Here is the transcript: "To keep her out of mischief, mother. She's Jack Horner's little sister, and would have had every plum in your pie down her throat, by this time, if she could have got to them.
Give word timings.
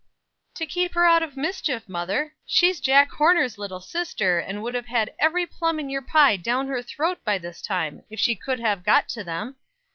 "To 0.55 0.65
keep 0.65 0.95
her 0.95 1.05
out 1.05 1.21
of 1.21 1.37
mischief, 1.37 1.87
mother. 1.87 2.33
She's 2.43 2.79
Jack 2.79 3.11
Horner's 3.11 3.59
little 3.59 3.79
sister, 3.79 4.39
and 4.39 4.63
would 4.63 4.73
have 4.73 4.87
had 4.87 5.13
every 5.19 5.45
plum 5.45 5.79
in 5.79 5.91
your 5.91 6.01
pie 6.01 6.37
down 6.37 6.67
her 6.69 6.81
throat, 6.81 7.19
by 7.23 7.37
this 7.37 7.61
time, 7.61 8.03
if 8.09 8.19
she 8.19 8.33
could 8.33 8.59
have 8.59 8.83
got 8.83 9.07
to 9.09 9.23
them. 9.23 9.57